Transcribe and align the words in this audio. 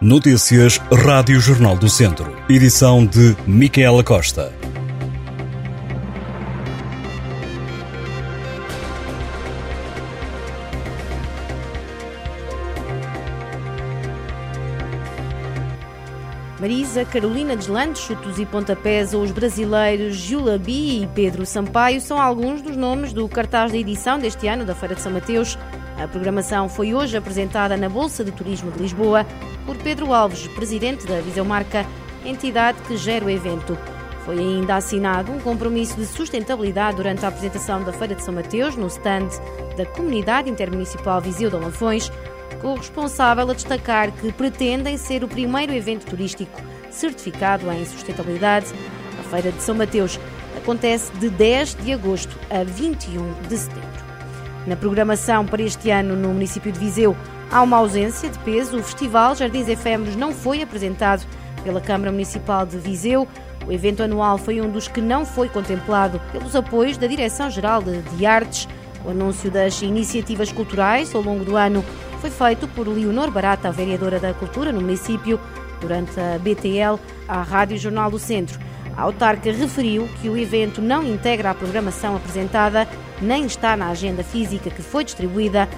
Notícias 0.00 0.78
Rádio 0.92 1.38
Jornal 1.38 1.76
do 1.76 1.88
Centro. 1.88 2.36
Edição 2.48 3.06
de 3.06 3.36
Micaela 3.46 4.02
Costa. 4.02 4.52
Marisa, 16.58 17.04
Carolina 17.04 17.56
Deslandes, 17.56 18.02
chutos 18.02 18.38
e 18.40 18.44
pontapés 18.44 19.14
ou 19.14 19.22
os 19.22 19.30
brasileiros 19.30 20.16
Julabi 20.16 21.02
e 21.02 21.06
Pedro 21.14 21.46
Sampaio 21.46 22.00
são 22.00 22.20
alguns 22.20 22.60
dos 22.60 22.76
nomes 22.76 23.12
do 23.12 23.28
cartaz 23.28 23.70
da 23.70 23.78
edição 23.78 24.18
deste 24.18 24.48
ano 24.48 24.64
da 24.64 24.74
Feira 24.74 24.96
de 24.96 25.00
São 25.00 25.12
Mateus. 25.12 25.56
A 25.98 26.08
programação 26.08 26.68
foi 26.68 26.92
hoje 26.92 27.16
apresentada 27.16 27.76
na 27.76 27.88
Bolsa 27.88 28.24
de 28.24 28.32
Turismo 28.32 28.70
de 28.72 28.80
Lisboa 28.80 29.24
por 29.64 29.76
Pedro 29.76 30.12
Alves, 30.12 30.46
presidente 30.48 31.06
da 31.06 31.20
Viseu 31.20 31.44
Marca, 31.44 31.86
entidade 32.24 32.82
que 32.82 32.96
gera 32.96 33.24
o 33.24 33.30
evento. 33.30 33.78
Foi 34.24 34.38
ainda 34.38 34.76
assinado 34.76 35.30
um 35.30 35.38
compromisso 35.38 35.96
de 35.96 36.06
sustentabilidade 36.06 36.96
durante 36.96 37.24
a 37.24 37.28
apresentação 37.28 37.82
da 37.84 37.92
Feira 37.92 38.14
de 38.14 38.22
São 38.22 38.34
Mateus 38.34 38.74
no 38.74 38.86
stand 38.88 39.28
da 39.76 39.86
Comunidade 39.86 40.50
Intermunicipal 40.50 41.20
Viseu 41.20 41.50
de 41.50 41.56
Lafões, 41.56 42.10
com 42.60 42.72
o 42.72 42.76
responsável 42.76 43.48
a 43.48 43.54
destacar 43.54 44.10
que 44.10 44.32
pretendem 44.32 44.96
ser 44.96 45.22
o 45.22 45.28
primeiro 45.28 45.72
evento 45.72 46.06
turístico 46.06 46.60
certificado 46.90 47.70
em 47.70 47.84
sustentabilidade. 47.84 48.66
A 49.20 49.22
Feira 49.24 49.52
de 49.52 49.62
São 49.62 49.74
Mateus 49.74 50.18
acontece 50.56 51.12
de 51.18 51.28
10 51.28 51.76
de 51.76 51.92
agosto 51.92 52.36
a 52.50 52.64
21 52.64 53.32
de 53.48 53.58
setembro. 53.58 54.13
Na 54.66 54.76
programação 54.76 55.44
para 55.44 55.62
este 55.62 55.90
ano 55.90 56.16
no 56.16 56.28
município 56.28 56.72
de 56.72 56.78
Viseu 56.78 57.14
há 57.50 57.62
uma 57.62 57.76
ausência 57.76 58.30
de 58.30 58.38
peso. 58.38 58.78
O 58.78 58.82
Festival 58.82 59.34
Jardins 59.34 59.68
Efêmeros 59.68 60.16
não 60.16 60.32
foi 60.32 60.62
apresentado 60.62 61.26
pela 61.62 61.80
Câmara 61.80 62.10
Municipal 62.10 62.64
de 62.64 62.78
Viseu. 62.78 63.28
O 63.66 63.72
evento 63.72 64.02
anual 64.02 64.38
foi 64.38 64.60
um 64.60 64.70
dos 64.70 64.88
que 64.88 65.00
não 65.00 65.26
foi 65.26 65.48
contemplado 65.48 66.20
pelos 66.32 66.56
apoios 66.56 66.96
da 66.96 67.06
Direção-Geral 67.06 67.82
de, 67.82 68.00
de 68.02 68.24
Artes. 68.24 68.66
O 69.04 69.10
anúncio 69.10 69.50
das 69.50 69.82
iniciativas 69.82 70.50
culturais 70.50 71.14
ao 71.14 71.20
longo 71.20 71.44
do 71.44 71.56
ano 71.56 71.84
foi 72.20 72.30
feito 72.30 72.66
por 72.68 72.88
Leonor 72.88 73.30
Barata, 73.30 73.68
a 73.68 73.70
vereadora 73.70 74.18
da 74.18 74.32
Cultura 74.32 74.72
no 74.72 74.80
município, 74.80 75.38
durante 75.78 76.18
a 76.18 76.38
BTL 76.38 76.98
à 77.28 77.42
Rádio 77.42 77.76
Jornal 77.76 78.10
do 78.10 78.18
Centro. 78.18 78.58
A 78.96 79.02
autarca 79.02 79.50
referiu 79.50 80.08
que 80.20 80.28
o 80.28 80.36
evento 80.36 80.80
não 80.80 81.02
integra 81.02 81.50
a 81.50 81.54
programação 81.54 82.16
apresentada, 82.16 82.88
nem 83.20 83.44
está 83.46 83.76
na 83.76 83.88
agenda 83.88 84.22
física 84.22 84.70
que 84.70 84.82
foi 84.82 85.04
distribuída, 85.04 85.68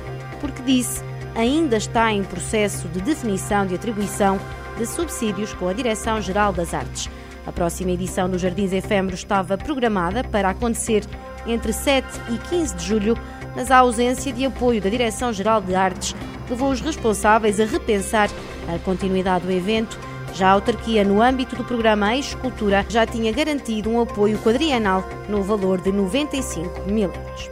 porque 0.40 0.62
disse 0.62 1.02
ainda 1.34 1.76
está 1.76 2.10
em 2.10 2.24
processo 2.24 2.88
de 2.88 3.00
definição 3.00 3.66
de 3.66 3.74
atribuição 3.74 4.40
de 4.78 4.86
subsídios 4.86 5.52
com 5.52 5.68
a 5.68 5.72
Direção-Geral 5.72 6.52
das 6.52 6.72
Artes. 6.72 7.10
A 7.46 7.52
próxima 7.52 7.92
edição 7.92 8.28
dos 8.28 8.40
Jardins 8.40 8.72
Efêmeros 8.72 9.20
estava 9.20 9.56
programada 9.56 10.24
para 10.24 10.50
acontecer 10.50 11.04
entre 11.46 11.72
7 11.72 12.06
e 12.30 12.38
15 12.48 12.74
de 12.74 12.84
julho, 12.84 13.18
mas 13.54 13.70
a 13.70 13.78
ausência 13.78 14.32
de 14.32 14.44
apoio 14.44 14.80
da 14.80 14.88
Direção-Geral 14.88 15.60
de 15.60 15.74
Artes 15.74 16.14
levou 16.50 16.70
os 16.70 16.80
responsáveis 16.80 17.60
a 17.60 17.64
repensar 17.64 18.28
a 18.74 18.78
continuidade 18.78 19.46
do 19.46 19.52
evento. 19.52 19.98
Já 20.36 20.48
a 20.48 20.52
autarquia, 20.52 21.02
no 21.02 21.22
âmbito 21.22 21.56
do 21.56 21.64
programa 21.64 22.14
Escultura, 22.14 22.84
já 22.90 23.06
tinha 23.06 23.32
garantido 23.32 23.88
um 23.88 24.02
apoio 24.02 24.38
quadrienal 24.40 25.02
no 25.30 25.42
valor 25.42 25.80
de 25.80 25.90
95 25.90 26.82
mil 26.90 27.10
euros. 27.10 27.50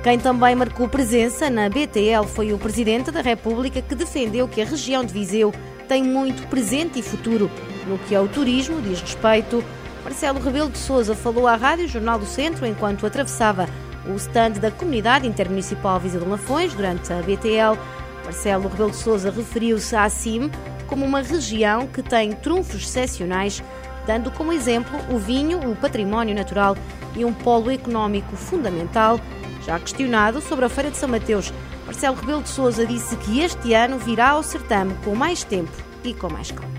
Quem 0.00 0.16
também 0.16 0.54
marcou 0.54 0.88
presença 0.88 1.50
na 1.50 1.68
BTL 1.68 2.24
foi 2.28 2.52
o 2.52 2.58
Presidente 2.58 3.10
da 3.10 3.20
República, 3.20 3.82
que 3.82 3.96
defendeu 3.96 4.46
que 4.46 4.62
a 4.62 4.64
região 4.64 5.04
de 5.04 5.12
Viseu 5.12 5.52
tem 5.88 6.04
muito 6.04 6.46
presente 6.46 7.00
e 7.00 7.02
futuro 7.02 7.50
no 7.88 7.98
que 7.98 8.14
ao 8.14 8.28
turismo 8.28 8.80
diz 8.80 9.00
respeito. 9.00 9.64
Marcelo 10.04 10.38
Rebelo 10.38 10.70
de 10.70 10.78
Sousa 10.78 11.16
falou 11.16 11.48
à 11.48 11.56
Rádio 11.56 11.88
Jornal 11.88 12.20
do 12.20 12.26
Centro 12.26 12.64
enquanto 12.64 13.04
atravessava 13.04 13.68
o 14.06 14.14
stand 14.14 14.52
da 14.60 14.70
Comunidade 14.70 15.26
Intermunicipal 15.26 15.98
Viseu 15.98 16.20
de 16.20 16.28
Lafões 16.28 16.72
durante 16.74 17.12
a 17.12 17.16
BTL. 17.16 17.76
Marcelo 18.22 18.68
Rebelo 18.68 18.90
de 18.90 18.96
Sousa 18.98 19.32
referiu-se 19.32 19.96
à 19.96 20.08
CIM 20.08 20.48
como 20.94 21.06
uma 21.06 21.22
região 21.22 21.88
que 21.88 22.00
tem 22.04 22.30
trunfos 22.30 22.82
excepcionais, 22.82 23.60
dando 24.06 24.30
como 24.30 24.52
exemplo 24.52 24.96
o 25.12 25.18
vinho, 25.18 25.58
o 25.68 25.74
património 25.74 26.36
natural 26.36 26.76
e 27.16 27.24
um 27.24 27.32
polo 27.32 27.68
económico 27.68 28.36
fundamental. 28.36 29.18
Já 29.66 29.76
questionado 29.80 30.40
sobre 30.40 30.66
a 30.66 30.68
Feira 30.68 30.92
de 30.92 30.96
São 30.96 31.08
Mateus, 31.08 31.52
Marcelo 31.84 32.14
Rebelo 32.14 32.44
de 32.44 32.48
Sousa 32.48 32.86
disse 32.86 33.16
que 33.16 33.40
este 33.40 33.74
ano 33.74 33.98
virá 33.98 34.28
ao 34.30 34.44
certame 34.44 34.94
com 35.04 35.16
mais 35.16 35.42
tempo 35.42 35.72
e 36.04 36.14
com 36.14 36.30
mais 36.30 36.52
calma. 36.52 36.72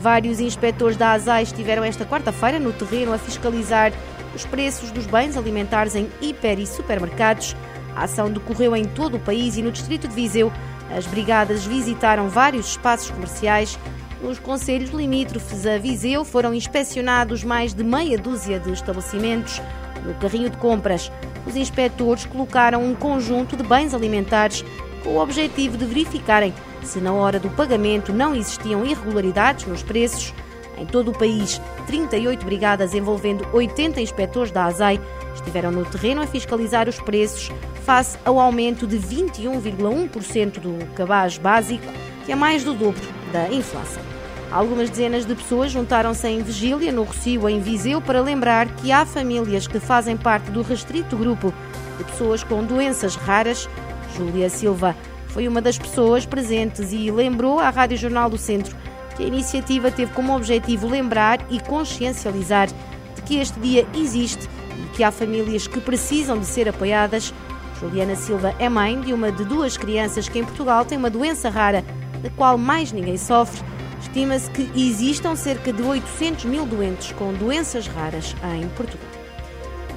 Vários 0.00 0.40
inspectores 0.40 0.96
da 0.96 1.12
ASAI 1.12 1.44
estiveram 1.44 1.84
esta 1.84 2.04
quarta-feira 2.04 2.58
no 2.58 2.72
terreno 2.72 3.12
a 3.12 3.18
fiscalizar 3.18 3.92
os 4.34 4.44
preços 4.44 4.90
dos 4.90 5.06
bens 5.06 5.36
alimentares 5.36 5.94
em 5.94 6.10
hiper 6.20 6.58
e 6.58 6.66
supermercados. 6.66 7.54
A 7.94 8.04
ação 8.04 8.28
decorreu 8.28 8.74
em 8.74 8.86
todo 8.86 9.18
o 9.18 9.20
país 9.20 9.56
e 9.56 9.62
no 9.62 9.70
distrito 9.70 10.08
de 10.08 10.14
Viseu. 10.16 10.52
As 10.96 11.06
brigadas 11.06 11.64
visitaram 11.64 12.28
vários 12.28 12.70
espaços 12.70 13.10
comerciais. 13.10 13.78
Nos 14.22 14.38
conselhos 14.38 14.90
limítrofes 14.90 15.64
a 15.66 15.78
Viseu 15.78 16.24
foram 16.24 16.52
inspecionados 16.52 17.44
mais 17.44 17.72
de 17.72 17.84
meia 17.84 18.18
dúzia 18.18 18.58
de 18.58 18.72
estabelecimentos. 18.72 19.62
No 20.04 20.14
carrinho 20.14 20.50
de 20.50 20.56
compras, 20.56 21.10
os 21.46 21.56
inspectores 21.56 22.26
colocaram 22.26 22.84
um 22.84 22.94
conjunto 22.94 23.56
de 23.56 23.62
bens 23.62 23.94
alimentares 23.94 24.64
com 25.02 25.10
o 25.10 25.22
objetivo 25.22 25.78
de 25.78 25.84
verificarem 25.86 26.52
se 26.82 27.00
na 27.00 27.12
hora 27.12 27.38
do 27.38 27.50
pagamento 27.50 28.12
não 28.12 28.34
existiam 28.34 28.84
irregularidades 28.84 29.66
nos 29.66 29.82
preços. 29.82 30.34
Em 30.78 30.86
todo 30.86 31.10
o 31.10 31.18
país, 31.18 31.60
38 31.86 32.44
brigadas 32.44 32.94
envolvendo 32.94 33.46
80 33.52 34.00
inspectores 34.00 34.50
da 34.50 34.64
ASAI 34.64 35.00
estiveram 35.40 35.70
no 35.70 35.84
terreno 35.84 36.22
a 36.22 36.26
fiscalizar 36.26 36.88
os 36.88 37.00
preços 37.00 37.50
face 37.84 38.18
ao 38.24 38.38
aumento 38.38 38.86
de 38.86 38.98
21,1% 38.98 40.60
do 40.60 40.86
cabaz 40.94 41.38
básico, 41.38 41.84
que 42.24 42.32
é 42.32 42.34
mais 42.34 42.62
do 42.62 42.74
dobro 42.74 43.02
da 43.32 43.48
inflação. 43.48 44.02
Algumas 44.50 44.90
dezenas 44.90 45.24
de 45.24 45.34
pessoas 45.34 45.70
juntaram-se 45.70 46.26
em 46.26 46.42
vigília 46.42 46.90
no 46.90 47.04
Rocio, 47.04 47.48
em 47.48 47.60
Viseu, 47.60 48.00
para 48.00 48.20
lembrar 48.20 48.66
que 48.76 48.90
há 48.90 49.06
famílias 49.06 49.66
que 49.66 49.78
fazem 49.78 50.16
parte 50.16 50.50
do 50.50 50.62
restrito 50.62 51.16
grupo 51.16 51.54
de 51.98 52.04
pessoas 52.04 52.42
com 52.42 52.64
doenças 52.64 53.14
raras. 53.14 53.68
Júlia 54.16 54.50
Silva 54.50 54.96
foi 55.28 55.46
uma 55.46 55.62
das 55.62 55.78
pessoas 55.78 56.26
presentes 56.26 56.92
e 56.92 57.10
lembrou 57.12 57.60
à 57.60 57.70
Rádio 57.70 57.96
Jornal 57.96 58.28
do 58.28 58.36
Centro 58.36 58.76
que 59.16 59.22
a 59.22 59.26
iniciativa 59.26 59.90
teve 59.90 60.12
como 60.12 60.34
objetivo 60.34 60.88
lembrar 60.88 61.38
e 61.48 61.60
consciencializar 61.60 62.68
de 63.14 63.22
que 63.22 63.38
este 63.38 63.58
dia 63.60 63.86
existe 63.94 64.48
que 64.94 65.02
há 65.04 65.10
famílias 65.10 65.66
que 65.66 65.80
precisam 65.80 66.38
de 66.38 66.46
ser 66.46 66.68
apoiadas. 66.68 67.32
Juliana 67.80 68.14
Silva 68.14 68.54
é 68.58 68.68
mãe 68.68 69.00
de 69.00 69.12
uma 69.12 69.32
de 69.32 69.44
duas 69.44 69.76
crianças 69.76 70.28
que 70.28 70.38
em 70.38 70.44
Portugal 70.44 70.84
tem 70.84 70.98
uma 70.98 71.10
doença 71.10 71.48
rara, 71.48 71.84
da 72.22 72.30
qual 72.30 72.58
mais 72.58 72.92
ninguém 72.92 73.16
sofre 73.16 73.60
Estima-se 74.00 74.50
que 74.50 74.70
existam 74.74 75.36
cerca 75.36 75.72
de 75.72 75.82
800 75.82 76.46
mil 76.46 76.64
doentes 76.64 77.12
com 77.12 77.32
doenças 77.34 77.86
raras 77.86 78.34
em 78.58 78.66
Portugal. 78.70 79.06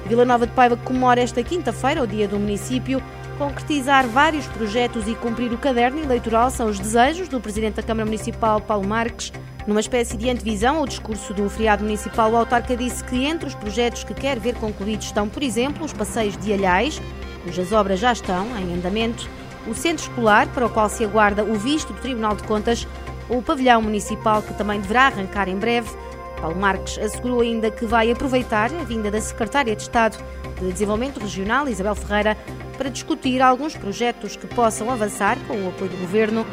Vila 0.06 0.24
Nova 0.24 0.46
de 0.46 0.52
Paiva 0.52 0.76
comemora 0.76 1.22
esta 1.22 1.42
quinta-feira 1.42 2.02
o 2.02 2.06
Dia 2.06 2.28
do 2.28 2.38
Município. 2.38 3.02
Concretizar 3.38 4.06
vários 4.06 4.46
projetos 4.46 5.08
e 5.08 5.14
cumprir 5.14 5.52
o 5.52 5.58
caderno 5.58 6.00
eleitoral 6.00 6.50
são 6.50 6.68
os 6.68 6.78
desejos 6.78 7.28
do 7.28 7.40
Presidente 7.40 7.76
da 7.76 7.82
Câmara 7.82 8.04
Municipal, 8.04 8.60
Paulo 8.60 8.86
Marques. 8.86 9.32
Numa 9.66 9.80
espécie 9.80 10.16
de 10.16 10.28
antevisão 10.28 10.76
ao 10.76 10.86
discurso 10.86 11.32
do 11.32 11.48
feriado 11.48 11.82
municipal, 11.82 12.30
o 12.30 12.36
autarca 12.36 12.76
disse 12.76 13.02
que 13.02 13.24
entre 13.24 13.48
os 13.48 13.54
projetos 13.54 14.04
que 14.04 14.12
quer 14.12 14.38
ver 14.38 14.54
concluídos 14.56 15.06
estão, 15.06 15.26
por 15.26 15.42
exemplo, 15.42 15.84
os 15.84 15.92
passeios 15.92 16.36
de 16.36 16.52
Alhais, 16.52 17.00
cujas 17.42 17.72
obras 17.72 17.98
já 17.98 18.12
estão 18.12 18.46
em 18.58 18.74
andamento, 18.74 19.28
o 19.66 19.74
centro 19.74 20.04
escolar, 20.04 20.46
para 20.48 20.66
o 20.66 20.70
qual 20.70 20.90
se 20.90 21.02
aguarda 21.02 21.42
o 21.42 21.54
visto 21.54 21.94
do 21.94 22.00
Tribunal 22.00 22.36
de 22.36 22.42
Contas, 22.42 22.86
o 23.28 23.40
pavilhão 23.40 23.80
municipal, 23.80 24.42
que 24.42 24.52
também 24.52 24.80
deverá 24.80 25.06
arrancar 25.06 25.48
em 25.48 25.56
breve. 25.56 25.90
Paulo 26.38 26.60
Marques 26.60 26.98
assegurou 26.98 27.40
ainda 27.40 27.70
que 27.70 27.86
vai 27.86 28.10
aproveitar 28.10 28.70
a 28.74 28.84
vinda 28.84 29.10
da 29.10 29.20
Secretária 29.20 29.74
de 29.74 29.80
Estado 29.80 30.18
de 30.60 30.70
Desenvolvimento 30.70 31.20
Regional, 31.20 31.66
Isabel 31.66 31.94
Ferreira, 31.94 32.36
para 32.76 32.90
discutir 32.90 33.40
alguns 33.40 33.74
projetos 33.74 34.36
que 34.36 34.46
possam 34.46 34.90
avançar 34.90 35.38
com 35.46 35.54
o 35.54 35.68
apoio 35.68 35.90
do 35.90 35.96
Governo 35.96 36.44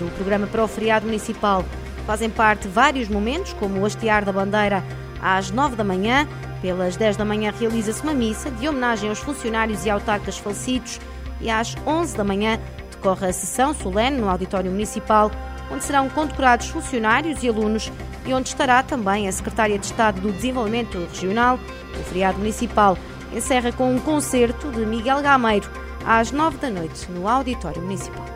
do 0.00 0.10
Programa 0.16 0.48
para 0.48 0.64
o 0.64 0.68
Feriado 0.68 1.06
Municipal. 1.06 1.64
Fazem 2.06 2.30
parte 2.30 2.68
vários 2.68 3.08
momentos, 3.08 3.52
como 3.54 3.80
o 3.80 3.84
hastear 3.84 4.24
da 4.24 4.32
bandeira 4.32 4.82
às 5.20 5.50
9 5.50 5.76
da 5.76 5.84
manhã. 5.84 6.26
Pelas 6.62 6.96
10 6.96 7.16
da 7.16 7.24
manhã 7.24 7.52
realiza-se 7.58 8.02
uma 8.02 8.14
missa 8.14 8.50
de 8.50 8.68
homenagem 8.68 9.08
aos 9.08 9.18
funcionários 9.18 9.84
e 9.84 9.90
autarcas 9.90 10.38
falecidos 10.38 11.00
e 11.40 11.50
às 11.50 11.74
11 11.86 12.16
da 12.16 12.24
manhã 12.24 12.58
decorre 12.90 13.26
a 13.26 13.32
sessão 13.32 13.74
solene 13.74 14.18
no 14.18 14.28
Auditório 14.28 14.70
Municipal 14.70 15.30
onde 15.70 15.84
serão 15.84 16.08
condecorados 16.08 16.68
funcionários 16.68 17.42
e 17.42 17.48
alunos 17.48 17.92
e 18.24 18.32
onde 18.32 18.48
estará 18.48 18.82
também 18.82 19.28
a 19.28 19.32
Secretária 19.32 19.78
de 19.78 19.86
Estado 19.86 20.20
do 20.20 20.32
Desenvolvimento 20.32 20.98
Regional. 20.98 21.58
O 21.98 22.02
feriado 22.04 22.38
municipal 22.38 22.96
encerra 23.32 23.72
com 23.72 23.94
um 23.94 23.98
concerto 23.98 24.70
de 24.70 24.84
Miguel 24.84 25.22
Gameiro 25.22 25.70
às 26.04 26.30
nove 26.30 26.58
da 26.58 26.70
noite 26.70 27.10
no 27.10 27.28
Auditório 27.28 27.82
Municipal. 27.82 28.35